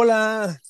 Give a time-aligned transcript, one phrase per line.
[0.00, 0.62] Hola.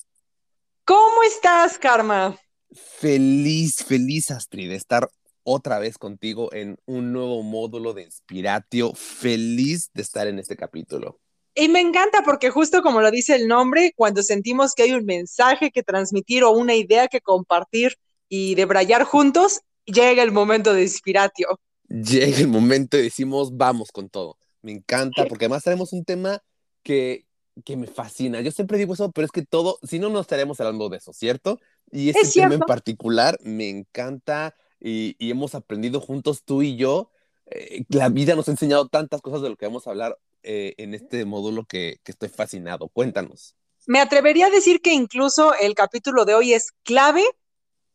[0.87, 2.39] ¿Cómo estás, Karma?
[2.73, 5.11] Feliz, feliz, Astrid, de estar
[5.43, 8.95] otra vez contigo en un nuevo módulo de Inspiratio.
[8.95, 11.21] Feliz de estar en este capítulo.
[11.55, 15.05] Y me encanta porque justo como lo dice el nombre, cuando sentimos que hay un
[15.05, 17.99] mensaje que transmitir o una idea que compartir
[18.31, 21.61] y debrayar juntos, llega el momento de Inspiratio.
[21.91, 24.39] Llega el momento y decimos, vamos con todo.
[24.63, 26.43] Me encanta porque además tenemos un tema
[26.83, 27.28] que,
[27.65, 28.41] que me fascina.
[28.41, 31.13] Yo siempre digo eso, pero es que todo, si no, no estaremos hablando de eso,
[31.13, 31.61] ¿cierto?
[31.91, 37.11] Y este tema en particular me encanta y, hemos aprendido juntos tú y yo.
[37.47, 40.75] Eh, la vida nos ha enseñado tantas cosas de lo que vamos a hablar eh,
[40.77, 42.89] en este módulo que, que estoy fascinado.
[42.89, 43.55] Cuéntanos.
[43.87, 47.25] Me atrevería a decir que incluso el capítulo de hoy es clave,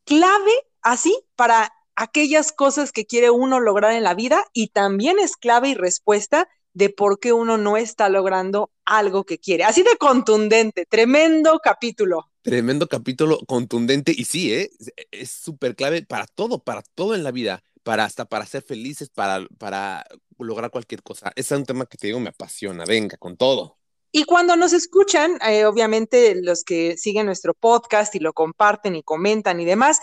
[0.05, 5.37] clave así para aquellas cosas que quiere uno lograr en la vida y también es
[5.37, 9.63] clave y respuesta de por qué uno no está logrando algo que quiere.
[9.63, 12.29] Así de contundente, tremendo capítulo.
[12.41, 14.69] Tremendo capítulo contundente y sí, ¿eh?
[15.11, 19.09] es súper clave para todo, para todo en la vida, para hasta para ser felices,
[19.09, 20.05] para, para
[20.37, 21.31] lograr cualquier cosa.
[21.35, 23.77] Ese es un tema que te digo me apasiona, venga, con todo.
[24.11, 29.01] Y cuando nos escuchan, eh, obviamente los que siguen nuestro podcast y lo comparten y
[29.01, 29.99] comentan y demás,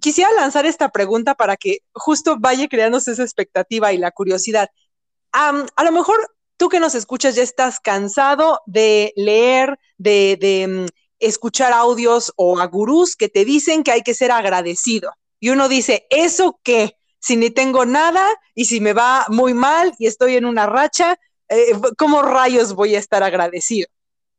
[0.00, 4.68] quisiera lanzar esta pregunta para que justo vaya creándose esa expectativa y la curiosidad
[5.32, 6.18] a lo mejor
[6.62, 10.86] tú que nos escuchas ya estás cansado de leer, de, mm,
[11.18, 15.12] escuchar audios o a gurús que te dicen que hay que ser agradecido.
[15.40, 16.96] Y uno dice, ¿eso qué?
[17.18, 21.18] Si ni tengo nada y si me va muy mal y estoy en una racha,
[21.48, 23.88] eh, ¿cómo rayos voy a estar agradecido?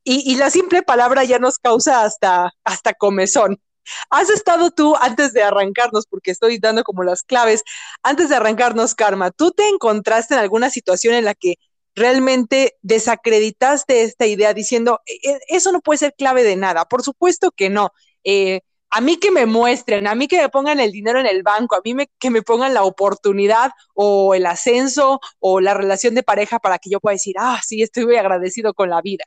[0.05, 3.61] Y, y, la simple palabra ya nos causa hasta, hasta comezón.
[4.09, 7.63] ¿Has estado tú antes de arrancarnos, porque estoy dando como las claves,
[8.03, 11.55] antes de arrancarnos, Karma, ¿tú te encontraste en alguna situación en la que
[11.95, 16.85] realmente desacreditaste esta idea diciendo, e, e, eso no puede ser clave de nada?
[16.85, 17.91] Por supuesto que no.
[18.23, 18.61] Eh,
[18.95, 21.75] a mí que me muestren, a mí que me pongan el dinero en el banco,
[21.75, 26.59] a mí que me pongan la oportunidad o el ascenso o la relación de pareja
[26.59, 29.25] para que yo pueda decir, ah, sí, estoy muy agradecido con la vida.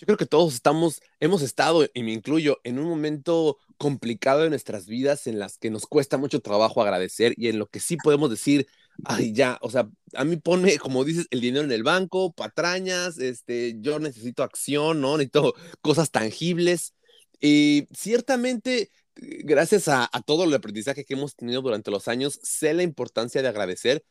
[0.00, 4.48] Yo creo que todos estamos, hemos estado, y me incluyo, en un momento complicado de
[4.48, 7.98] nuestras vidas en las que nos cuesta mucho trabajo agradecer y en lo que sí
[8.02, 8.66] podemos decir,
[9.04, 13.18] ay, ya, o sea, a mí pone, como dices, el dinero en el banco, patrañas,
[13.18, 15.18] este, yo necesito acción, ¿no?
[15.18, 15.52] Necesito
[15.82, 16.94] cosas tangibles.
[17.38, 22.72] Y ciertamente, gracias a, a todo el aprendizaje que hemos tenido durante los años, sé
[22.72, 24.02] la importancia de agradecer,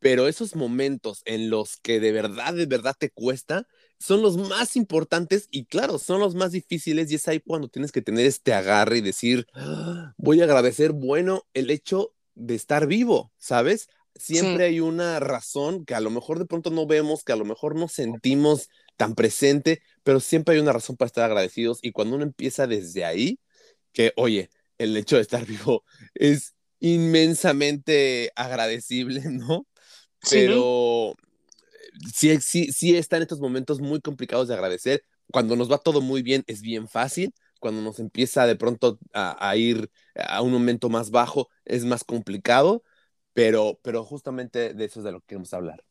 [0.00, 3.66] pero esos momentos en los que de verdad, de verdad te cuesta,
[3.98, 7.92] son los más importantes y claro, son los más difíciles y es ahí cuando tienes
[7.92, 12.86] que tener este agarre y decir, ah, voy a agradecer, bueno, el hecho de estar
[12.86, 13.88] vivo, ¿sabes?
[14.14, 17.44] Siempre hay una razón que a lo mejor de pronto no vemos, que a lo
[17.44, 22.16] mejor no sentimos tan presente, pero siempre hay una razón para estar agradecidos y cuando
[22.16, 23.40] uno empieza desde ahí,
[23.92, 25.84] que oye, el hecho de estar vivo
[26.14, 29.66] es inmensamente agradecible, ¿no?
[30.30, 31.14] Pero
[32.12, 35.02] sí, sí, sí está en estos momentos muy complicados de agradecer.
[35.30, 37.34] Cuando nos va todo muy bien es bien fácil.
[37.60, 42.84] Cuando nos empieza de pronto a, ir a un momento más bajo es más complicado,
[43.32, 45.84] pero, pero justamente de eso es de lo que queremos hablar.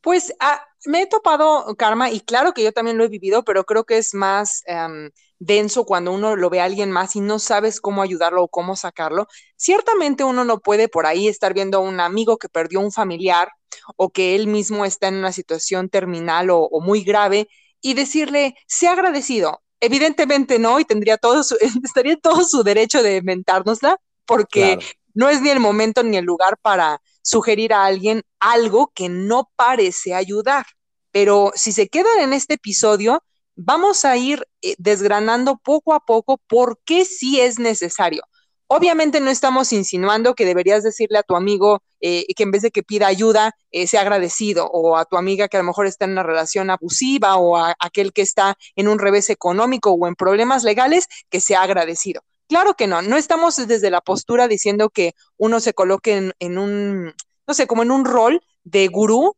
[0.00, 3.64] Pues ah, me he topado karma y claro que yo también lo he vivido, pero
[3.64, 5.10] creo que es más em,
[5.44, 8.76] denso cuando uno lo ve a alguien más y no sabes cómo ayudarlo o cómo
[8.76, 9.26] sacarlo.
[9.56, 13.50] Ciertamente uno no puede por ahí estar viendo a un amigo que perdió un familiar
[13.96, 17.48] o que él mismo está en una situación terminal o, muy grave
[17.80, 19.62] y decirle, sé agradecido.
[19.80, 24.78] Evidentemente no, y tendría todo su, estaría todo su derecho de mentárnosla, porque
[25.12, 29.50] no es ni el momento ni el lugar para sugerir a alguien algo que no
[29.56, 30.64] parece ayudar.
[31.10, 33.22] Pero si se quedan en este episodio,
[33.56, 38.22] vamos a ir eh, desgranando poco a poco por qué sí es necesario.
[38.66, 42.70] Obviamente no estamos insinuando que deberías decirle a tu amigo eh, que en vez de
[42.70, 46.06] que pida ayuda, eh, sea agradecido, o a tu amiga que a lo mejor está
[46.06, 50.14] en una relación abusiva, o a aquel que está en un revés económico o en
[50.14, 52.22] problemas legales, que sea agradecido.
[52.48, 57.14] Claro que no, no estamos desde la postura diciendo que uno se coloque en, un,
[57.46, 59.36] no sé, como en un rol de gurú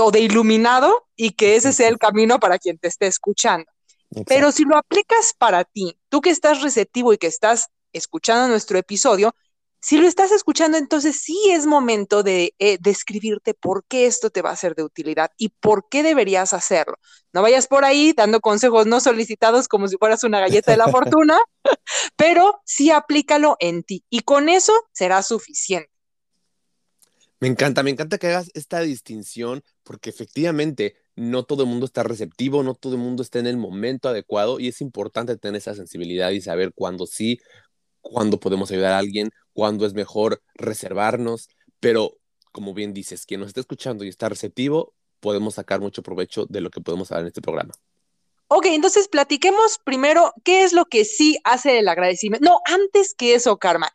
[0.00, 3.70] o de iluminado y que ese sea el camino para quien te esté escuchando.
[4.26, 8.78] Pero si lo aplicas para ti, tú que estás receptivo y que estás escuchando nuestro
[8.78, 9.34] episodio,
[9.82, 14.42] si lo estás escuchando, entonces sí es momento de eh, describirte por qué esto te
[14.42, 16.98] va a ser de utilidad y por qué deberías hacerlo.
[17.32, 20.88] No vayas por ahí dando consejos no solicitados como si fueras una galleta de la
[20.88, 21.40] fortuna,
[22.16, 25.89] pero sí aplícalo en ti y con eso será suficiente.
[27.40, 32.02] Me encanta, me encanta que hagas esta distinción porque efectivamente no todo el mundo está
[32.02, 35.74] receptivo, no todo el mundo está en el momento adecuado y es importante tener esa
[35.74, 37.40] sensibilidad y saber cuándo sí,
[38.02, 41.48] cuándo podemos ayudar a alguien, cuándo es mejor reservarnos,
[41.80, 42.18] pero
[42.52, 46.60] como bien dices, quien nos está escuchando y está receptivo, podemos sacar mucho provecho de
[46.60, 47.72] lo que podemos hablar en este programa.
[48.48, 52.44] Ok, entonces platiquemos primero qué es lo que sí hace el agradecimiento.
[52.44, 53.90] No, antes que eso, Karma,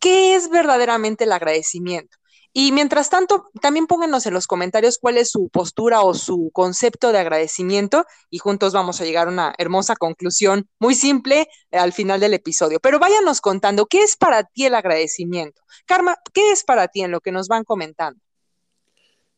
[0.00, 2.18] ¿qué es verdaderamente el agradecimiento?
[2.52, 7.12] Y mientras tanto, también pónganos en los comentarios cuál es su postura o su concepto
[7.12, 11.92] de agradecimiento y juntos vamos a llegar a una hermosa conclusión muy simple eh, al
[11.92, 12.80] final del episodio.
[12.80, 15.62] Pero váyanos contando, ¿qué es para ti el agradecimiento?
[15.86, 18.20] Karma, ¿qué es para ti en lo que nos van comentando?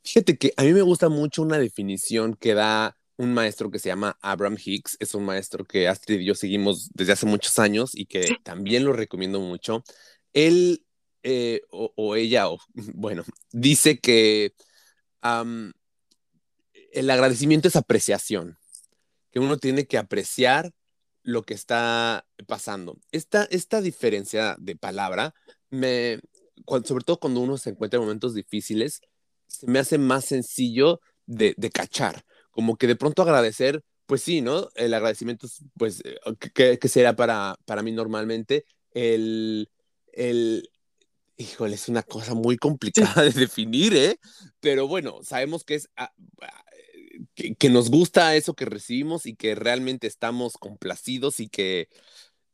[0.03, 3.91] Fíjate que a mí me gusta mucho una definición que da un maestro que se
[3.91, 4.97] llama Abraham Hicks.
[4.99, 8.85] Es un maestro que Astrid y yo seguimos desde hace muchos años y que también
[8.85, 9.85] lo recomiendo mucho.
[10.33, 10.87] Él
[11.23, 12.59] eh, o, ella, o,
[12.95, 14.53] bueno, dice que
[16.93, 18.59] el agradecimiento es apreciación,
[19.31, 20.73] que uno tiene que apreciar
[21.23, 22.99] lo que está pasando.
[23.13, 25.35] Esta, esta diferencia de palabra,
[25.71, 26.21] me,
[26.85, 29.01] sobre todo cuando uno se encuentra en momentos difíciles,
[29.47, 34.41] se me hace más sencillo de, de cachar, como que de pronto agradecer, pues sí,
[34.41, 34.69] ¿no?
[34.75, 35.47] El agradecimiento,
[35.77, 36.03] pues,
[36.55, 38.65] ¿qué, será para, para mí normalmente?
[38.93, 39.71] El,
[40.13, 40.69] el,
[41.41, 44.21] Híjole, es una cosa muy complicada de definir, ¿eh?
[44.61, 46.65] Pero bueno, sabemos que es ah, ah,
[47.35, 51.89] que, nos gusta eso que recibimos y que realmente estamos complacidos y que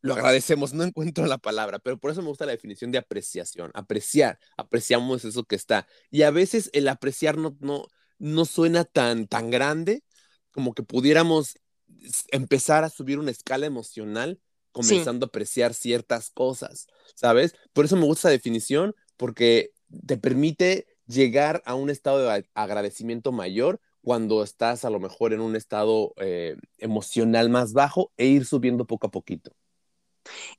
[0.03, 0.73] lo agradecemos.
[0.73, 3.73] No encuentro la palabra, pero por eso me gusta la definición de apreciación.
[3.75, 5.89] Apreciar, apreciamos eso que está.
[6.13, 7.89] Y a veces el apreciar no, no,
[8.21, 10.05] no suena tan, tan grande
[10.53, 11.59] como que pudiéramos
[12.31, 14.41] empezar a subir una escala emocional
[14.77, 17.55] comenzando a apreciar ciertas cosas, ¿sabes?
[17.73, 19.71] Por eso me gusta esa definición, porque
[20.07, 25.41] te permite llegar a un estado de agradecimiento mayor cuando estás a lo mejor en
[25.41, 29.51] un estado eh, emocional más bajo e ir subiendo poco a poquito.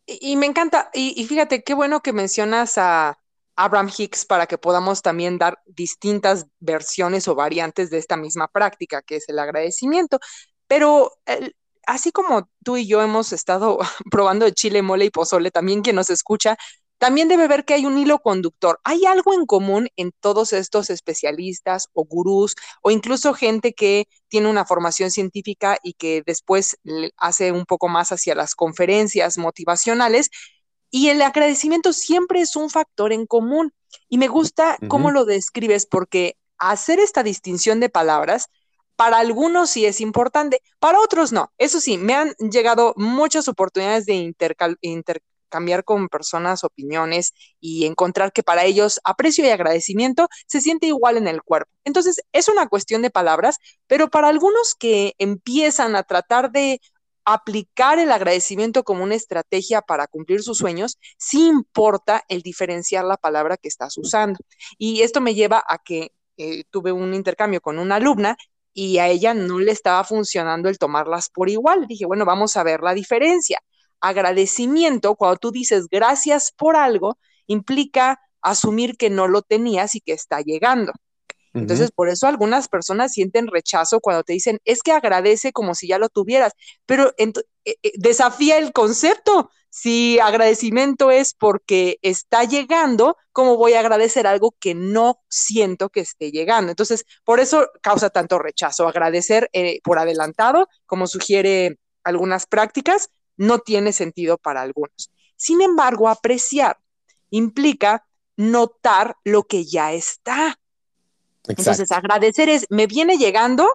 [0.08, 3.20] Y, me encanta, y, fíjate, qué bueno que mencionas a
[3.56, 9.04] Abraham Hicks para que podamos también dar distintas versiones o variantes de esta misma práctica,
[9.04, 10.20] que es el agradecimiento.
[10.68, 11.56] Pero el,
[11.88, 13.80] así como tú y yo hemos estado
[14.12, 16.58] probando chile, mole y pozole, también quien nos escucha,
[17.00, 18.80] también debe ver que hay un hilo conductor.
[18.84, 24.50] Hay algo en común en todos estos especialistas o gurús o incluso gente que tiene
[24.50, 26.78] una formación científica y que después
[27.18, 30.30] hace un poco más hacia las conferencias motivacionales.
[30.90, 33.74] Y el agradecimiento siempre es un factor en común.
[34.10, 38.50] Y me gusta cómo lo describes porque hacer esta distinción de palabras
[38.98, 41.54] para algunos sí es importante, para otros no.
[41.58, 44.34] Eso sí, me han llegado muchas oportunidades de
[44.82, 51.18] intercambiar con personas opiniones y encontrar que para ellos aprecio y agradecimiento se siente igual
[51.18, 51.72] en el cuerpo.
[51.86, 56.82] Entonces, es una cuestión de palabras, pero para algunos que empiezan a tratar de
[57.24, 63.18] aplicar el agradecimiento como una estrategia para cumplir sus sueños, sí importa el diferenciar la
[63.18, 64.40] palabra que estás usando.
[64.78, 68.38] Y esto me lleva a que eh, tuve un intercambio con una alumna
[68.80, 71.88] y a ella no le estaba funcionando el tomarlas por igual.
[71.88, 73.60] Dije, bueno, vamos a ver la diferencia.
[74.02, 80.14] Agradecimiento, cuando tú dices gracias por algo, implica asumir que no lo tenías y que
[80.14, 80.94] está llegando.
[81.54, 85.88] Entonces, por eso algunas personas sienten rechazo cuando te dicen, es que agradece como si
[85.88, 86.54] ya lo tuvieras,
[86.86, 87.34] pero eh,
[87.66, 89.50] eh, desafía el concepto.
[89.70, 96.00] Si agradecimiento es porque está llegando, ¿cómo voy a agradecer algo que no siento que
[96.00, 96.72] esté llegando?
[96.72, 98.88] Entonces, por eso causa tanto rechazo.
[98.88, 105.12] Agradecer eh, por adelantado, como sugiere algunas prácticas, no tiene sentido para algunos.
[105.36, 106.78] Sin embargo, apreciar
[107.30, 108.06] implica
[108.38, 110.58] notar lo que ya está.
[111.48, 113.70] Entonces, agradecer es, me viene llegando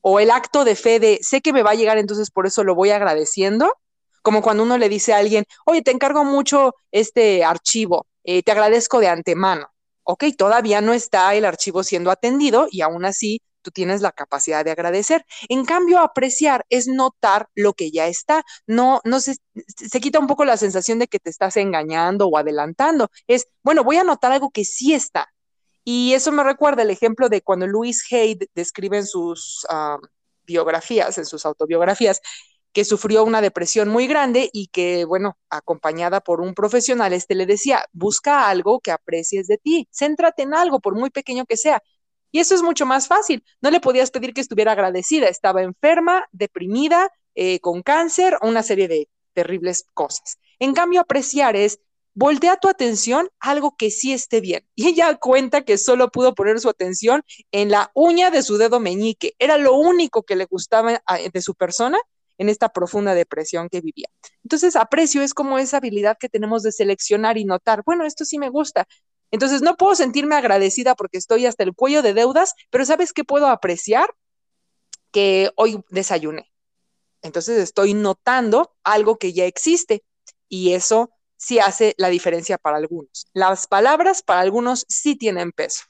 [0.00, 2.64] o el acto de fe de, sé que me va a llegar, entonces por eso
[2.64, 3.74] lo voy agradeciendo,
[4.22, 8.52] como cuando uno le dice a alguien, oye, te encargo mucho este archivo, eh, te
[8.52, 9.68] agradezco de antemano.
[10.04, 14.64] Ok, todavía no está el archivo siendo atendido y aún así tú tienes la capacidad
[14.64, 15.24] de agradecer.
[15.48, 18.42] En cambio, apreciar es notar lo que ya está.
[18.66, 19.36] No, no se,
[19.76, 23.10] se quita un poco la sensación de que te estás engañando o adelantando.
[23.26, 25.28] Es, bueno, voy a notar algo que sí está.
[25.90, 29.96] Y eso me recuerda el ejemplo de cuando Louis Hay describe en sus ah,
[30.44, 32.20] biografías, en sus autobiografías,
[32.74, 37.46] que sufrió una depresión muy grande y que, bueno, acompañada por un profesional, este le
[37.46, 41.82] decía, busca algo que aprecies de ti, céntrate en algo, por muy pequeño que sea.
[42.32, 43.42] Y eso es mucho más fácil.
[43.62, 48.88] No le podías pedir que estuviera agradecida, estaba enferma, deprimida, eh, con cáncer, una serie
[48.88, 50.36] de terribles cosas.
[50.58, 51.80] En cambio, apreciar es
[52.18, 54.66] voltea tu atención a algo que sí esté bien.
[54.74, 57.22] Y ella cuenta que solo pudo poner su atención
[57.52, 59.34] en la uña de su dedo meñique.
[59.38, 61.00] Era lo único que le gustaba
[61.32, 61.98] de su persona
[62.36, 64.08] en esta profunda depresión que vivía.
[64.42, 68.38] Entonces, aprecio es como esa habilidad que tenemos de seleccionar y notar, bueno, esto sí
[68.38, 68.86] me gusta.
[69.30, 73.24] Entonces, no puedo sentirme agradecida porque estoy hasta el cuello de deudas, pero ¿sabes qué
[73.24, 74.08] puedo apreciar?
[75.10, 76.50] Que hoy desayuné.
[77.22, 80.04] Entonces, estoy notando algo que ya existe
[80.48, 83.26] y eso sí hace la diferencia para algunos.
[83.32, 85.84] Las palabras para algunos sí tienen peso.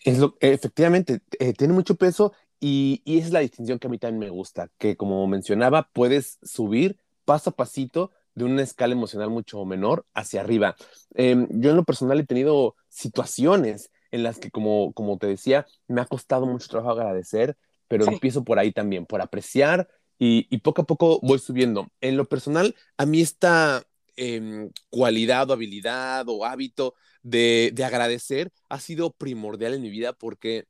[0.00, 3.98] Es lo, efectivamente, eh, tiene mucho peso y, esa es la distinción que a mí
[3.98, 9.30] también me gusta, que como mencionaba, puedes subir paso a pasito de una escala emocional
[9.30, 10.74] mucho menor hacia arriba.
[11.14, 15.66] Em, yo en lo personal he tenido situaciones en las que, como, como te decía,
[15.88, 17.56] me ha costado mucho trabajo agradecer,
[17.88, 19.88] pero empiezo por ahí también, por apreciar
[20.18, 21.88] y, poco a poco voy subiendo.
[22.00, 23.84] En lo personal, a mí esta
[24.16, 30.12] em, cualidad o habilidad o hábito de, de agradecer ha sido primordial en mi vida
[30.12, 30.66] porque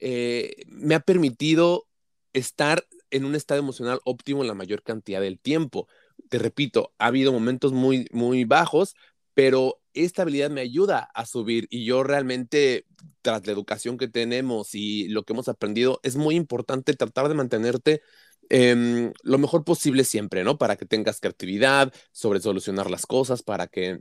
[0.00, 1.88] eh, me ha permitido
[2.32, 5.88] estar en un estado emocional óptimo la mayor cantidad del tiempo.
[6.28, 8.94] Te repito, ha habido momentos muy, muy bajos,
[9.34, 12.86] pero esta habilidad me ayuda a subir y yo realmente,
[13.22, 17.34] tras la educación que tenemos y lo que hemos aprendido, es muy importante tratar de
[17.34, 18.02] mantenerte
[18.50, 20.58] em, lo mejor posible siempre, ¿no?
[20.58, 24.00] Para que tengas creatividad sobre solucionar las cosas, para que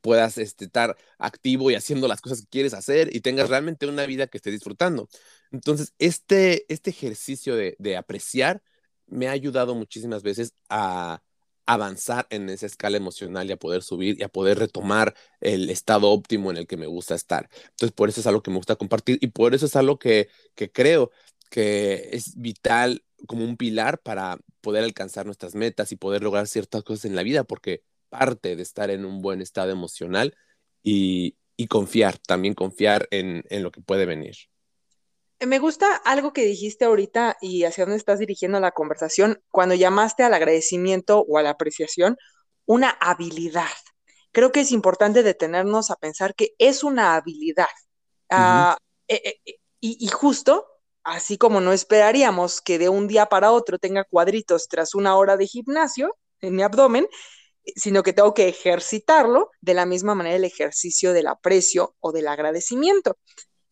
[0.00, 4.06] puedas este, estar activo y haciendo las cosas que quieres hacer y tengas realmente una
[4.06, 5.08] vida que estés disfrutando.
[5.52, 8.62] Entonces, este, este ejercicio de, de apreciar
[9.06, 11.22] me ha ayudado muchísimas veces a
[11.66, 16.10] avanzar en esa escala emocional y a poder subir y a poder retomar el estado
[16.10, 17.48] óptimo en el que me gusta estar.
[17.70, 20.28] Entonces, por eso es algo que me gusta compartir y por eso es algo que,
[20.54, 21.10] que creo
[21.50, 26.82] que es vital como un pilar para poder alcanzar nuestras metas y poder lograr ciertas
[26.82, 30.36] cosas en la vida, porque parte de estar en un buen estado emocional
[30.82, 31.36] y,
[31.68, 34.36] confiar, también confiar en, lo que puede venir.
[35.40, 40.22] Me gusta algo que dijiste ahorita y hacia dónde estás dirigiendo la conversación cuando llamaste
[40.22, 42.16] al agradecimiento o a la apreciación
[42.64, 43.64] una habilidad.
[44.32, 47.66] Creo que es importante detenernos a pensar que es una habilidad.
[48.30, 48.76] Ah,
[49.08, 50.66] eh, eh, eh, y, y, justo,
[51.06, 55.36] así como no esperaríamos que de un día para otro tenga cuadritos tras una hora
[55.36, 57.06] de gimnasio en mi abdomen,
[57.76, 62.26] sino que tengo que ejercitarlo de la misma manera el ejercicio del aprecio o del
[62.26, 63.16] agradecimiento.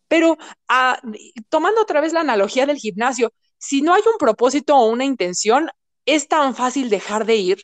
[0.07, 0.39] Pero
[0.69, 1.01] ah,
[1.49, 5.71] tomando otra vez la analogía del gimnasio, si no hay un propósito o una intención,
[6.07, 7.63] es tan fácil dejar de ir.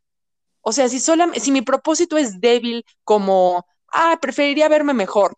[0.62, 5.36] O sea, si, si mi propósito es débil como, ah, preferiría verme mejor,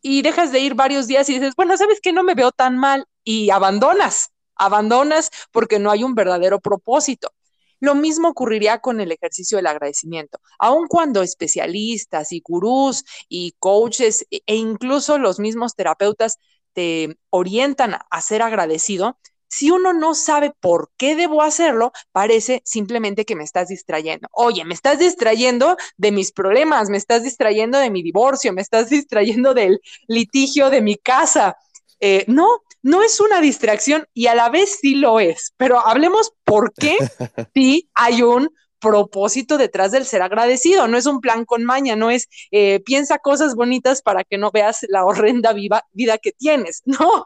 [0.00, 2.76] y dejas de ir varios días y dices, bueno, sabes que no me veo tan
[2.76, 7.32] mal, y abandonas, abandonas porque no hay un verdadero propósito.
[7.80, 10.38] Lo mismo ocurriría con el ejercicio del agradecimiento.
[10.58, 16.38] Aun cuando especialistas y gurús y coaches e, e incluso los mismos terapeutas
[16.72, 23.24] te orientan a ser agradecido, si uno no sabe por qué debo hacerlo, parece simplemente
[23.24, 24.26] que me estás distrayendo.
[24.32, 28.90] Oye, me estás distrayendo de mis problemas, me estás distrayendo de mi divorcio, me estás
[28.90, 31.56] distrayendo del litigio de mi casa.
[32.00, 36.32] Eh, no, no es una distracción y a la vez sí lo es, pero hablemos
[36.44, 36.96] por qué
[37.54, 42.10] sí hay un propósito detrás del ser agradecido, no es un plan con maña, no
[42.10, 47.24] es eh, piensa cosas bonitas para que no veas la horrenda vida que tienes, no,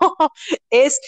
[0.70, 1.00] es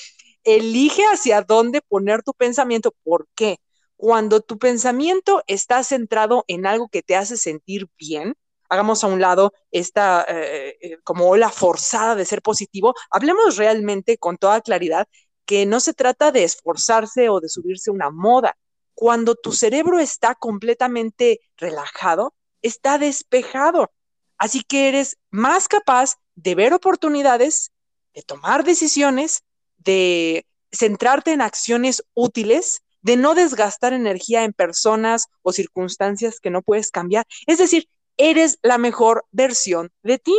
[0.43, 3.59] elige hacia dónde poner tu pensamiento, ¿por qué?
[3.97, 8.35] Cuando tu pensamiento está centrado en algo que te hace sentir bien,
[8.71, 14.17] hagamos a un lado esta eh, eh, como ola forzada de ser positivo, hablemos realmente
[14.17, 15.07] con toda claridad
[15.45, 18.57] que no se trata de esforzarse o de subirse una moda.
[18.95, 23.91] Cuando tu cerebro está completamente relajado, está despejado.
[24.39, 27.73] Así que eres más capaz de ver oportunidades,
[28.15, 29.43] de tomar decisiones,
[29.79, 36.63] de centrarte en acciones útiles, de no desgastar energía en personas o circunstancias que no
[36.63, 37.27] puedes cambiar.
[37.47, 37.89] Es decir,
[38.21, 40.37] eres la mejor versión de ti.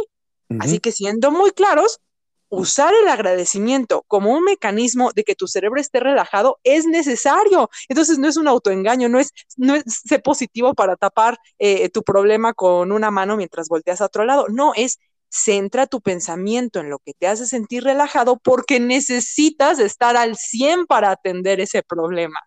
[0.59, 2.01] Así que siendo muy claros,
[2.49, 7.69] usar el agradecimiento como un mecanismo de que tu cerebro esté relajado es necesario.
[7.87, 12.03] Entonces no es un autoengaño, no es, no es ser positivo para tapar eh, tu
[12.03, 14.47] problema con una mano mientras volteas a otro lado.
[14.49, 20.17] No, es centra tu pensamiento en lo que te hace sentir relajado porque necesitas estar
[20.17, 22.37] al 100 para atender ese problema.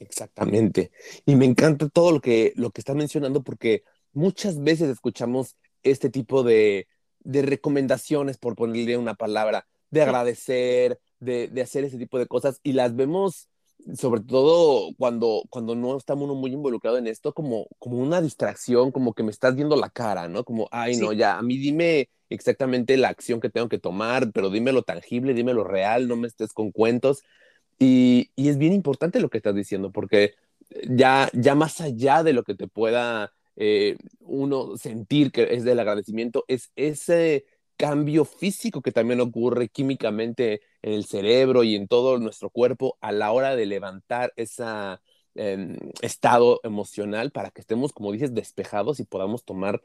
[0.00, 0.90] Exactamente.
[1.24, 3.84] Y me encanta todo lo que, lo que estás mencionando porque
[4.16, 6.88] muchas veces escuchamos este tipo de,
[7.22, 12.96] recomendaciones, por ponerle una palabra, de agradecer, de, hacer ese tipo de cosas y las
[12.96, 13.48] vemos
[13.94, 19.12] sobre todo cuando, cuando no estamos muy involucrados en esto, como, como una distracción, como
[19.12, 20.44] que me estás viendo la cara, ¿no?
[20.44, 24.50] Como, ay, no, ya, a mí dime exactamente la acción que tengo que tomar, pero
[24.50, 27.22] dime lo tangible, dime lo real, no me estés con cuentos.
[27.78, 30.34] Y, y es bien importante lo que estás diciendo, porque
[30.88, 35.80] ya, ya más allá de lo que te pueda eh, uno sentir que es del
[35.80, 37.46] agradecimiento, es ese
[37.76, 43.12] cambio físico que también ocurre químicamente en el cerebro y en todo nuestro cuerpo a
[43.12, 44.64] la hora de levantar ese
[45.34, 49.82] em, estado emocional para que estemos, como dices, despejados y podamos tomar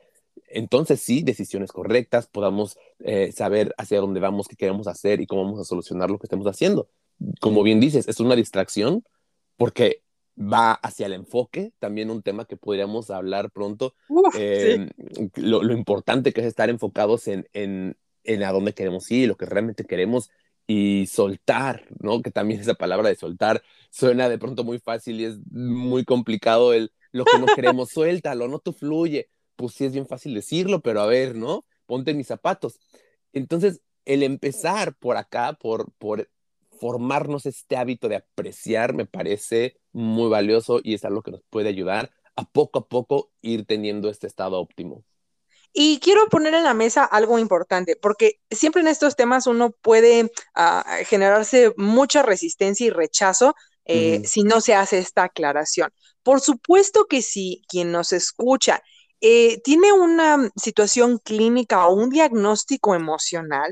[0.47, 5.43] entonces sí, decisiones correctas, podamos eh, saber hacia dónde vamos, qué queremos hacer y cómo
[5.43, 6.89] vamos a solucionar lo que estemos haciendo.
[7.39, 9.03] Como bien dices, es una distracción
[9.57, 10.03] porque
[10.37, 13.95] va hacia el enfoque, también un tema que podríamos hablar pronto,
[14.33, 14.89] em,
[15.35, 19.45] lo, importante que es estar enfocados en, en, en, a dónde queremos ir, lo que
[19.45, 20.29] realmente queremos
[20.67, 22.21] y soltar, ¿no?
[22.21, 26.73] Que también esa palabra de soltar suena de pronto muy fácil y es muy complicado
[26.73, 29.29] el lo que no queremos, suéltalo, no tú fluye.
[29.55, 31.65] Pues sí es bien fácil decirlo, pero a ver, ¿no?
[31.85, 32.79] Ponte mis zapatos.
[33.33, 36.29] Entonces, el empezar por acá, por, por
[36.81, 41.69] formarnos este hábito de apreciar me parece muy valioso y es algo que nos puede
[41.69, 45.03] ayudar a poco a poco ir teniendo este estado óptimo.
[45.73, 50.31] Y quiero poner en la mesa algo importante, porque siempre en estos temas uno puede
[50.55, 53.53] ah, generarse mucha resistencia y rechazo
[53.85, 55.91] eh, si no se hace esta aclaración.
[56.23, 58.81] Por supuesto que si quien nos escucha
[59.21, 63.71] eh, tiene una situación clínica o un diagnóstico emocional,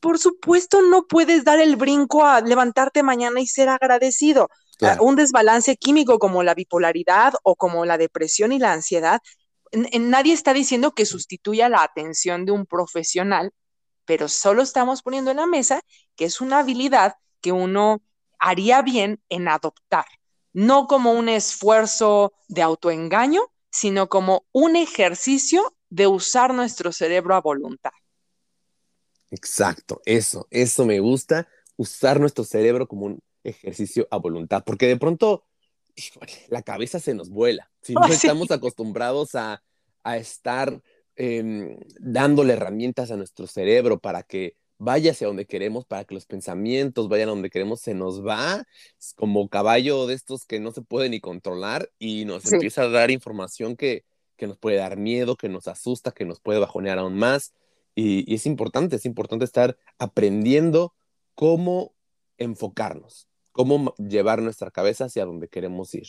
[0.00, 4.48] por supuesto no puedes dar el brinco a levantarte mañana y ser agradecido.
[4.80, 9.20] Ah, un desbalance químico como la bipolaridad o como la depresión y la ansiedad,
[9.72, 13.52] nadie está diciendo que sustituya la atención de un profesional,
[14.04, 15.82] pero solo estamos poniendo en la mesa
[16.16, 18.02] que es una habilidad que uno
[18.38, 20.06] haría bien en adoptar,
[20.52, 27.40] no como un esfuerzo de autoengaño, sino como un ejercicio de usar nuestro cerebro a
[27.40, 27.90] voluntad.
[29.30, 34.96] Exacto, eso, eso me gusta, usar nuestro cerebro como un ejercicio a voluntad, porque de
[34.96, 35.44] pronto
[36.48, 37.70] la cabeza se nos vuela.
[37.82, 39.62] Si no estamos acostumbrados a,
[40.16, 40.80] estar
[41.16, 46.24] em, dándole herramientas a nuestro cerebro para que vaya hacia donde queremos, para que los
[46.24, 48.64] pensamientos vayan a donde queremos, se nos va
[49.16, 53.10] como caballo de estos que no se puede ni controlar y nos empieza a dar
[53.10, 54.04] información que,
[54.36, 57.52] que nos puede dar miedo, que nos asusta, que nos puede bajonear aún más.
[58.00, 60.94] Y, es importante, es importante estar aprendiendo
[61.34, 61.96] cómo
[62.36, 66.06] enfocarnos, cómo llevar nuestra cabeza hacia donde queremos ir.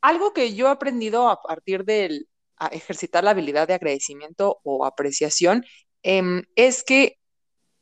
[0.00, 2.24] Algo que yo he aprendido a partir de
[2.70, 5.62] ejercitar la habilidad de agradecimiento o apreciación
[6.02, 7.18] em, es que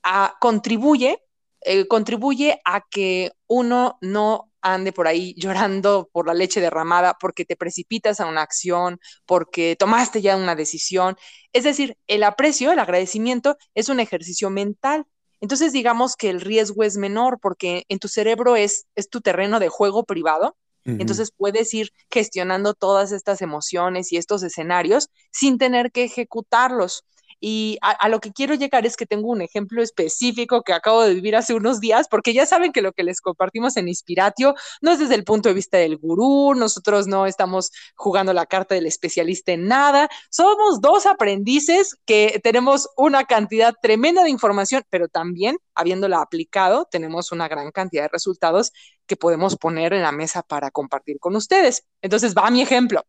[0.03, 1.23] ah, contribuye,
[1.61, 7.45] eh, contribuye a que uno no ande por ahí llorando por la leche derramada porque
[7.45, 11.17] te precipitas a una acción, porque tomaste ya una decisión.
[11.53, 15.07] Es decir, el aprecio, el agradecimiento es un ejercicio mental.
[15.41, 19.61] Entonces digamos que el riesgo es menor porque en tu cerebro es, es tu terreno
[19.61, 20.57] de juego privado.
[20.85, 27.05] Entonces puedes ir gestionando todas estas emociones y estos escenarios sin tener que ejecutarlos.
[27.41, 31.15] Y a, lo que quiero llegar es que tengo un ejemplo específico que acabo de
[31.15, 34.91] vivir hace unos días, porque ya saben que lo que les compartimos en Inspiratio no
[34.91, 38.87] es desde el punto de vista del gurú, nosotros no estamos jugando la carta del
[38.87, 45.59] especialista en nada, somos dos aprendices que tenemos una cantidad tremenda de información, pero también,
[45.75, 48.73] habiéndola aplicado, tenemos una gran cantidad de resultados
[49.07, 51.85] que podemos poner en la mesa para compartir con ustedes.
[52.03, 53.05] Entonces, va mi ejemplo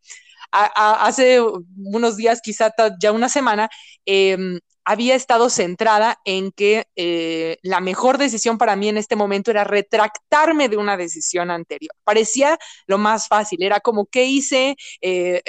[0.51, 3.69] hace unos días, quizá ya una semana,
[4.05, 4.59] em,
[4.89, 9.63] había estado centrada en que eh, la mejor decisión para mí en este momento era
[9.63, 11.93] retractarme de una decisión anterior.
[12.03, 12.57] Parecía
[12.87, 15.43] lo más fácil, era como que hice, eh,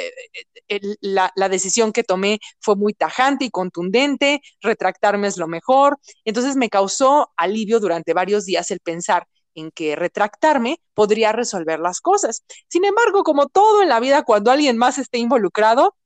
[0.69, 5.99] eh, la, la, decisión que tomé fue muy tajante y contundente, retractarme es lo mejor.
[6.27, 12.01] Entonces me causó alivio durante varios días el pensar, en que retractarme podría resolver las
[12.01, 12.45] cosas.
[12.69, 15.97] Sin embargo, como todo en la vida, cuando alguien más esté involucrado,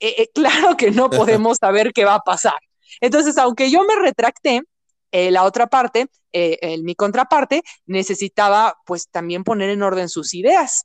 [0.00, 2.58] eh, eh, claro que no podemos saber qué va a pasar.
[3.00, 4.62] Entonces, aunque yo me retracté,
[5.12, 6.08] eh, la otra parte,
[6.82, 10.84] mi contraparte, necesitaba pues también poner en orden sus ideas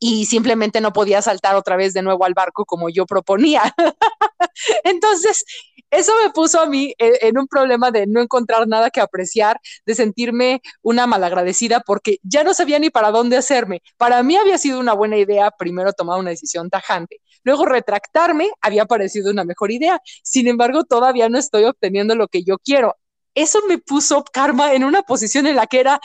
[0.00, 3.74] y simplemente no podía saltar otra vez de nuevo al barco como yo proponía.
[4.84, 5.44] Entonces,
[5.90, 9.94] eso me puso a mí en, un problema de no encontrar nada que apreciar, de
[9.94, 13.82] sentirme una malagradecida porque ya no sabía ni para dónde hacerme.
[13.98, 17.20] Para mí había sido una buena idea primero tomar una decisión tajante.
[17.42, 20.00] Luego retractarme había parecido una mejor idea.
[20.22, 22.96] Sin embargo, todavía no estoy obteniendo lo que yo quiero.
[23.34, 26.00] Eso me puso karma en una posición en la que era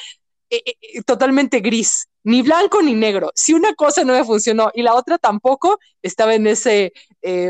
[0.50, 3.32] eh, eh, totalmente gris, ni blanco ni negro.
[3.36, 6.94] Si una cosa no me funcionó y la otra tampoco, estaba en ese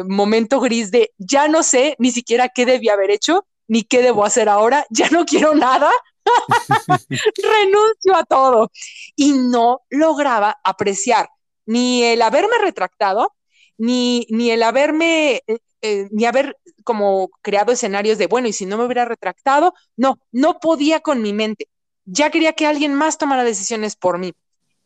[0.07, 4.25] momento gris de ya no sé ni siquiera qué debía haber hecho, ni qué debo
[4.25, 5.91] hacer ahora, ya no quiero nada,
[7.37, 8.71] renuncio a todo.
[9.15, 11.29] Y no lograba apreciar
[11.65, 13.33] ni el haberme retractado,
[13.77, 18.65] ni, ni el haberme, eh, eh, ni haber como creado escenarios de, bueno, y si
[18.65, 21.67] no me hubiera retractado, no, no podía con mi mente.
[22.05, 24.33] Ya quería que alguien más tomara decisiones por mí.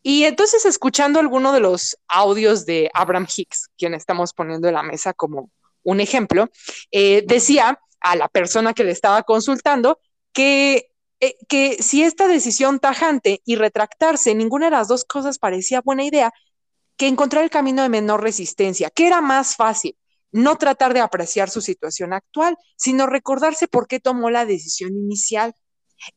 [0.02, 4.84] Y entonces, escuchando alguno de los audios de Abraham Hicks, quien estamos poniendo en la
[4.84, 5.52] mesa como
[5.84, 6.50] un ejemplo,
[6.92, 10.00] eh, decía a la persona que le estaba consultando
[10.32, 10.90] que
[11.48, 16.32] que si esta decisión tajante y retractarse, ninguna de las dos cosas parecía buena idea,
[16.98, 19.98] que encontrar el camino de menor resistencia, que era más fácil,
[20.32, 25.54] no tratar de apreciar su situación actual, sino recordarse por qué tomó la decisión inicial.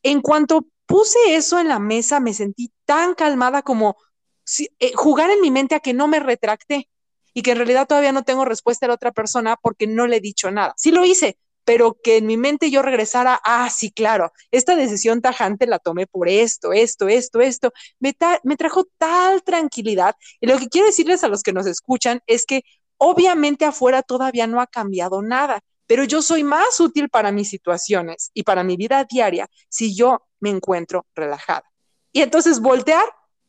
[0.03, 3.97] En cuanto puse eso en la mesa, me sentí tan calmada como
[4.77, 6.87] eh, jugar en mi mente a que no me retracté
[7.33, 10.17] y que en realidad todavía no tengo respuesta a la otra persona porque no le
[10.17, 10.75] he dicho nada.
[10.77, 15.19] Sí lo hice, pero que en mi mente yo regresara, ah, sí, claro, esta decisión
[15.19, 18.13] tajante la tomé por esto, esto, esto, esto, me
[18.55, 20.13] trajo tal tranquilidad.
[20.41, 22.61] Y lo que quiero decirles a los que nos escuchan es que
[22.97, 28.31] obviamente afuera todavía no ha cambiado nada, pero yo soy más útil para mis situaciones
[28.33, 31.63] y para mi vida diaria si yo me encuentro relajada.
[32.11, 33.05] Y entonces voltear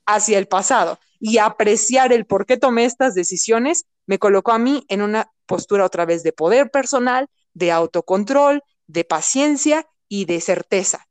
[0.07, 4.85] hacia el pasado y apreciar el por qué tomé estas decisiones me colocó a mí
[4.88, 11.07] en una postura otra vez de poder personal, de autocontrol, de paciencia y de certeza.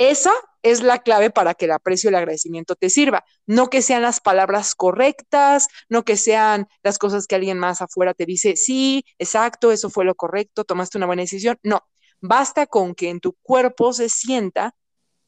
[0.00, 0.32] Esa
[0.62, 3.22] es la clave para que el aprecio y el agradecimiento te sirva.
[3.44, 8.14] No que sean las palabras correctas, no que sean las cosas que alguien más afuera
[8.14, 11.58] te dice, sí, exacto, eso fue lo correcto, tomaste una buena decisión.
[11.62, 11.82] No,
[12.22, 14.74] basta con que en tu cuerpo se sienta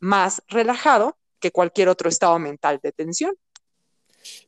[0.00, 3.34] más relajado que cualquier otro estado mental de tensión.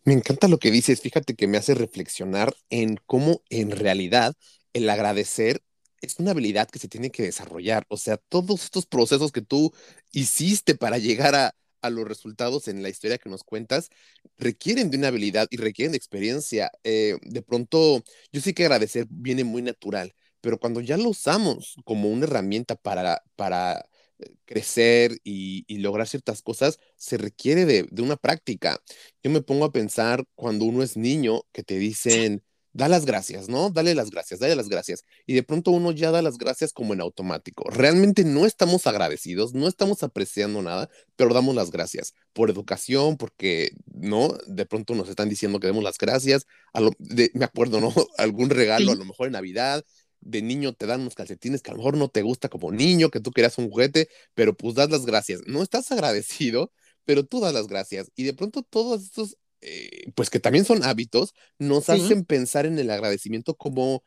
[0.04, 4.32] Me encanta lo que dices, fíjate que me hace reflexionar en cómo en realidad
[4.72, 5.60] el agradecer
[6.04, 7.84] es una habilidad que se tiene que desarrollar.
[7.88, 9.72] O sea, todos estos procesos que tú
[10.12, 11.54] hiciste para llegar a,
[11.90, 13.90] los resultados en la historia que nos cuentas
[14.38, 16.70] requieren de una habilidad y requieren de experiencia.
[16.82, 21.76] Eh, de pronto, yo sé que agradecer viene muy natural, pero cuando ya lo usamos
[21.84, 23.86] como una herramienta para, para
[24.18, 28.80] eh, crecer y, lograr ciertas cosas, se requiere de, de, una práctica.
[29.22, 32.42] Yo me pongo a pensar cuando uno es niño que te dicen
[32.74, 33.70] da las gracias, ¿no?
[33.70, 35.04] Dale las gracias, dale las gracias.
[35.26, 37.70] Y de pronto uno ya da las gracias como en automático.
[37.70, 43.70] Realmente no estamos agradecidos, no estamos apreciando nada, pero damos las gracias por educación, porque,
[43.86, 44.36] ¿no?
[44.48, 46.46] De pronto nos están diciendo que demos las gracias.
[46.72, 47.94] A lo, me acuerdo, ¿no?
[48.18, 49.84] Algún regalo, a lo mejor en Navidad,
[50.20, 53.10] de niño te dan unos calcetines que a lo mejor no te gusta como niño,
[53.10, 55.42] que tú querías un juguete, pero pues das las gracias.
[55.46, 56.72] No estás agradecido,
[57.04, 58.10] pero tú das las gracias.
[58.16, 62.78] Y de pronto todos estos eh, pues que también son hábitos, nos hacen pensar en
[62.78, 64.04] el agradecimiento como,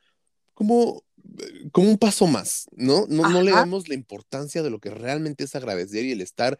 [0.53, 1.03] como,
[1.39, 3.07] eh, como un paso más, ¿no?
[3.09, 6.59] No, no le damos la importancia de lo que realmente es agradecer y el estar,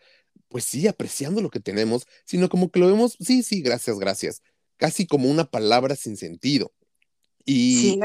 [0.50, 4.42] pues sí, apreciando lo que tenemos, sino como que lo vemos, sí, sí, gracias, gracias,
[4.78, 6.74] casi como una palabra sin sentido.
[7.46, 8.00] Y,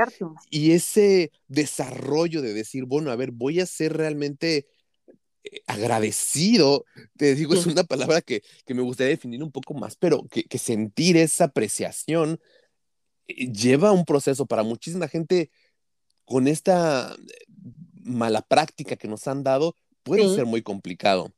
[0.50, 4.66] y ese desarrollo de decir, bueno, a ver, voy a ser realmente
[5.66, 6.84] agradecido,
[7.16, 11.16] te digo, es una palabra que, me gustaría definir un poco más, pero que, sentir
[11.16, 12.40] esa apreciación
[13.26, 15.50] eh, lleva un proceso para muchísima gente
[16.24, 17.44] con esta eh,
[18.02, 21.32] mala práctica que nos han dado, puede ser muy complicado.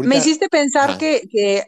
[0.00, 1.64] me hiciste pensar que,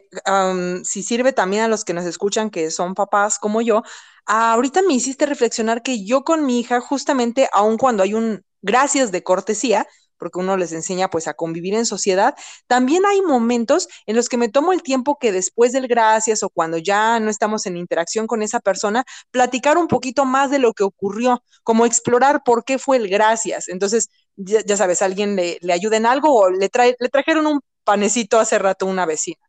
[0.83, 3.83] si sirve también a los que nos escuchan, que son papás como yo,
[4.25, 9.11] ahorita me hiciste reflexionar que yo con mi hija, justamente, aun cuando hay un gracias
[9.11, 12.35] de cortesía, porque uno les enseña pues a convivir en sociedad,
[12.67, 16.49] también hay momentos en los que me tomo el tiempo que después del gracias o
[16.49, 20.73] cuando ya no estamos en interacción con esa persona, platicar un poquito más de lo
[20.73, 23.67] que ocurrió, como explorar por qué fue el gracias.
[23.69, 27.61] Entonces, ya, sabes, alguien le, le ayuda en algo o le, trae, le trajeron un
[27.83, 29.39] panecito hace rato una vecina.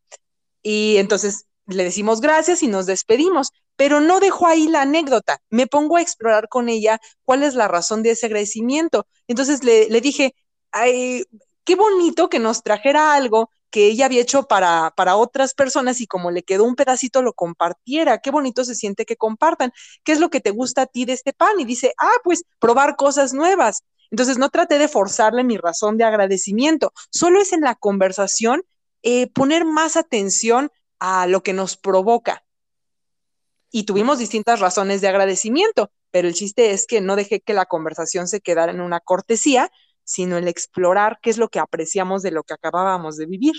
[0.62, 5.66] Y entonces le decimos gracias y nos despedimos, pero no dejo ahí la anécdota, me
[5.66, 9.06] pongo a explorar con ella cuál es la razón de ese agradecimiento.
[9.28, 10.34] Entonces le, le dije,
[10.72, 11.24] ay,
[11.64, 16.06] qué bonito que nos trajera algo que ella había hecho para, para otras personas y
[16.06, 18.18] como le quedó un pedacito lo compartiera.
[18.18, 19.72] Qué bonito se siente que compartan.
[20.04, 21.60] ¿Qué es lo que te gusta a ti de este pan?
[21.60, 23.82] Y dice, ah, pues probar cosas nuevas.
[24.10, 28.62] Entonces no traté de forzarle mi razón de agradecimiento, solo es en la conversación
[29.02, 32.44] eh, poner más atención a lo que nos provoca.
[33.70, 37.66] Y tuvimos distintas razones de agradecimiento, pero el chiste es que no dejé que la
[37.66, 39.70] conversación se quedara en una cortesía,
[40.08, 43.52] sino el explorar qué es lo que apreciamos de lo que acabábamos de vivir.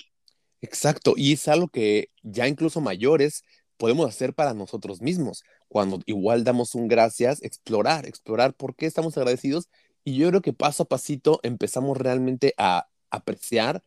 [0.62, 3.44] Exacto, y es algo que ya incluso mayores
[3.78, 5.44] podemos hacer para nosotros mismos.
[5.68, 9.70] Cuando igual damos un gracias, explorar, explorar por qué estamos agradecidos.
[10.04, 13.84] Y yo creo que paso a pasito empezamos realmente a apreciar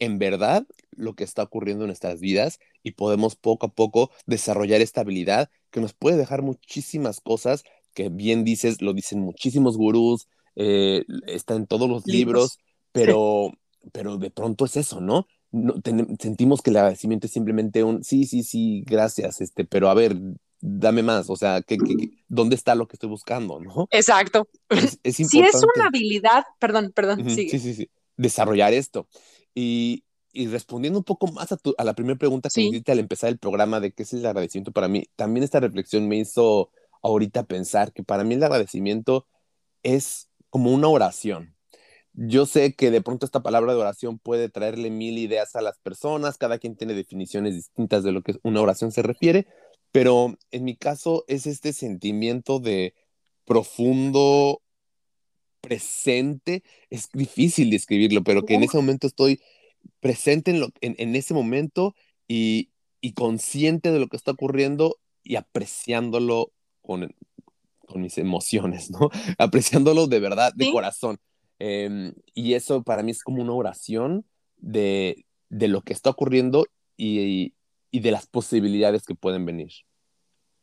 [0.00, 4.80] en verdad lo que está ocurriendo en nuestras vidas y podemos poco a poco desarrollar
[4.80, 7.62] esta habilidad que nos puede dejar muchísimas cosas
[7.94, 10.26] que bien dices, lo dicen muchísimos gurús,
[10.56, 12.58] eh, está en todos los libros,
[12.92, 13.52] pero,
[13.92, 15.26] pero de pronto es eso, ¿no?
[15.54, 15.74] no
[16.18, 20.16] sentimos que el agradecimiento es simplemente un sí, sí, sí, gracias, este, pero a ver,
[20.60, 21.78] dame más, o sea, ¿qué,
[22.26, 23.86] dónde está lo que estoy buscando, no?
[23.90, 24.48] Exacto.
[24.68, 29.06] Es, Si es una habilidad, perdón, perdón, Sí, sí, sí, desarrollar esto.
[29.54, 32.90] Y, y respondiendo un poco más a, tu, a la primera pregunta que me hiciste
[32.90, 36.16] al empezar el programa de qué es el agradecimiento para mí, también esta reflexión me
[36.16, 36.70] hizo
[37.02, 39.28] ahorita pensar que para mí el agradecimiento
[39.84, 41.56] es como una oración.
[42.12, 45.80] Yo sé que de pronto esta palabra de oración puede traerle mil ideas a las
[45.80, 49.48] personas, cada quien tiene definiciones distintas de lo que una oración se refiere,
[49.90, 52.94] pero en mi caso es este sentimiento de
[53.44, 54.62] profundo
[55.60, 59.40] presente, es difícil describirlo, pero que en ese momento estoy
[59.98, 61.96] presente en, lo, en, ese momento
[62.28, 62.70] y,
[63.16, 67.12] consciente de lo que está ocurriendo y apreciándolo con,
[67.94, 69.08] con mis emociones, ¿no?
[69.38, 71.16] Apreciándolo de verdad, de corazón.
[71.60, 74.26] Em, y eso para mí es como una oración
[74.56, 77.54] de, de lo que está ocurriendo y,
[77.92, 79.70] y, de las posibilidades que pueden venir.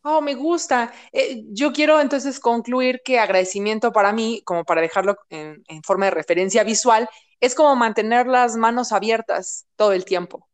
[0.03, 0.91] Oh, me gusta.
[1.13, 6.05] Eh, yo quiero entonces concluir que agradecimiento para mí, como para dejarlo en, en forma
[6.05, 7.07] de referencia visual,
[7.39, 10.49] es como mantener las manos abiertas todo el tiempo.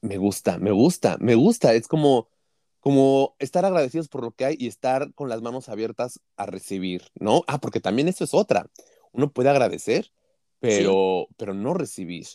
[0.00, 1.74] Me gusta, me gusta, me gusta.
[1.74, 2.28] Es como,
[2.80, 7.04] como estar agradecidos por lo que hay y estar con las manos abiertas a recibir,
[7.14, 7.44] ¿no?
[7.46, 8.66] Ah, porque también eso es otra.
[9.12, 10.10] Uno puede agradecer,
[10.60, 12.26] pero, pero no recibir.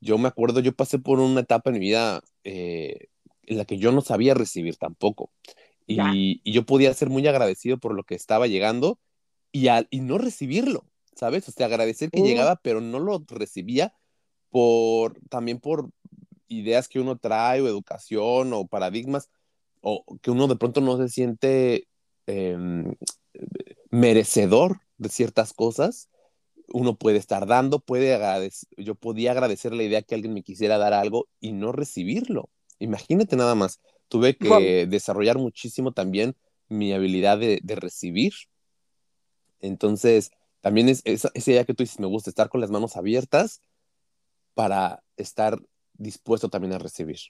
[0.00, 3.08] Yo me acuerdo, yo pasé por una etapa en mi vida eh,
[3.42, 5.30] en la que yo no sabía recibir tampoco.
[5.86, 8.98] Y, y, yo podía ser muy agradecido por lo que estaba llegando
[9.52, 10.84] y, al, y no recibirlo.
[11.16, 11.48] ¿sabes?
[11.48, 13.94] O sea, agradecer que llegaba, pero no lo recibía
[14.50, 15.90] por, también por
[16.46, 19.30] ideas que uno trae o educación o paradigmas,
[19.88, 21.86] o que uno de pronto no se siente
[22.26, 22.96] em,
[23.90, 26.08] merecedor de ciertas cosas.
[26.72, 30.76] Uno puede estar dando, puede agradecer, yo podía agradecer la idea que alguien me quisiera
[30.76, 32.50] dar algo y no recibirlo.
[32.80, 36.34] Imagínate nada más, tuve que desarrollar muchísimo también
[36.68, 38.32] mi habilidad de, de recibir.
[39.60, 43.62] Entonces, también es esa, idea que tú dices, me gusta estar con las manos abiertas
[44.52, 45.60] para estar
[45.94, 47.20] dispuesto también a recibir.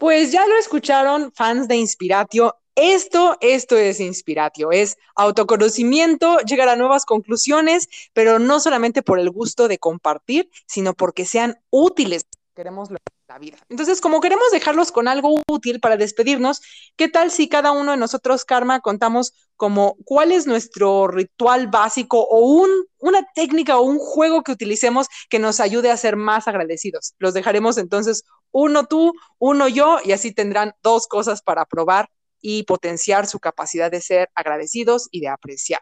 [0.00, 2.56] Pues ya lo escucharon fans de Inspiratio.
[2.74, 9.28] Esto, esto es Inspiratio, es autoconocimiento, llegar a nuevas conclusiones, pero no solamente por el
[9.28, 12.22] gusto de compartir, sino porque sean útiles.
[12.56, 12.88] Queremos
[13.28, 13.58] la vida.
[13.68, 16.62] Entonces, como queremos dejarlos con algo útil para despedirnos,
[16.96, 22.26] ¿qué tal si cada uno de nosotros, Karma, contamos como cuál es nuestro ritual básico
[22.26, 26.48] o un, una técnica o un juego que utilicemos que nos ayude a ser más
[26.48, 27.14] agradecidos?
[27.18, 32.08] Los dejaremos entonces uno tú, uno yo, y así tendrán dos cosas para probar
[32.40, 35.80] y potenciar su capacidad de ser agradecidos y de apreciar.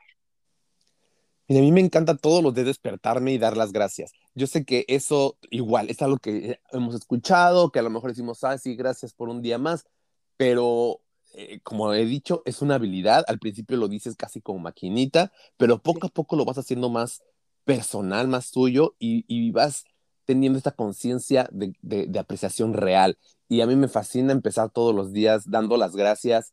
[1.48, 4.12] Mira, a mí me encanta todo lo de despertarme y dar las gracias.
[4.34, 8.44] Yo sé que eso igual es algo que hemos escuchado, que a lo mejor decimos,
[8.44, 9.86] ah, sí, gracias por un día más,
[10.36, 11.00] pero
[11.32, 13.24] eh, como he dicho, es una habilidad.
[13.28, 17.22] Al principio lo dices casi como maquinita, pero poco a poco lo vas haciendo más
[17.64, 19.84] personal, más tuyo y, y vas
[20.28, 23.16] teniendo esta conciencia de, apreciación real.
[23.48, 26.52] Y a mí me fascina empezar todos los días dando las gracias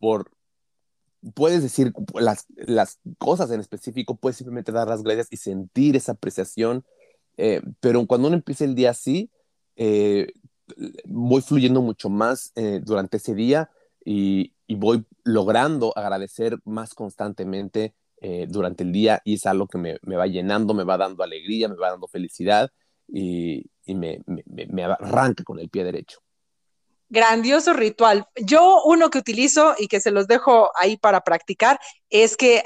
[0.00, 0.30] por
[1.34, 6.82] puedes decir las, cosas en específico, puedes simplemente dar las gracias y sentir esa apreciación,
[7.36, 9.28] eh, pero cuando uno empieza el día así,
[9.76, 10.28] eh,
[11.04, 13.70] voy fluyendo mucho más eh, durante ese día
[14.02, 17.92] y, voy logrando agradecer más constantemente
[18.48, 21.74] durante el día y es algo que me, va llenando, me va dando alegría, me
[21.74, 22.70] va dando felicidad
[23.12, 26.20] y, y me, me, me arranca con el pie derecho.
[27.12, 28.24] Grandioso ritual.
[28.36, 32.62] Yo uno que utilizo y que se los dejo ahí para practicar es que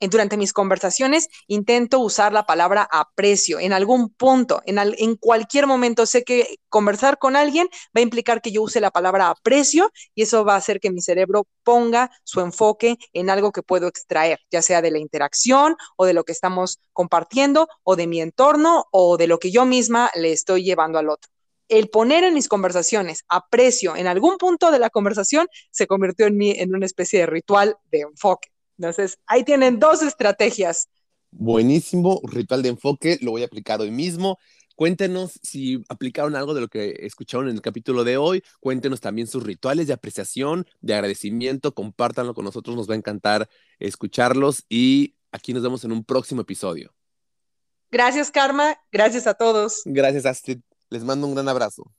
[0.00, 6.06] durante mis conversaciones intento usar la palabra aprecio en algún punto, en, en cualquier momento.
[6.06, 10.22] Sé que conversar con alguien va a implicar que yo use la palabra aprecio y
[10.22, 14.38] eso va a hacer que mi cerebro ponga su enfoque en algo que puedo extraer,
[14.52, 18.84] ya sea de la interacción o de lo que estamos compartiendo o de mi entorno
[18.92, 21.28] o de lo que yo misma le estoy llevando al otro
[21.70, 26.36] el poner en mis conversaciones aprecio en algún punto de la conversación se convirtió en
[26.36, 28.48] mí en una especie de ritual de enfoque.
[28.78, 30.88] Entonces, ahí tienen dos estrategias
[31.32, 34.38] Buenísimo, ritual de enfoque, lo voy a aplicar hoy mismo.
[34.74, 38.42] Cuéntenos si aplicaron algo de lo que escucharon en el capítulo de hoy.
[38.60, 41.74] Cuéntenos también sus rituales de apreciación, de agradecimiento.
[41.74, 46.40] Compártanlo con nosotros, nos va a encantar escucharlos y aquí nos vemos en un próximo
[46.40, 46.92] episodio.
[47.92, 48.76] Gracias, Karma.
[48.90, 49.82] Gracias a todos.
[49.84, 50.60] Gracias, Astrid.
[50.90, 51.90] Les mando un gran abrazo.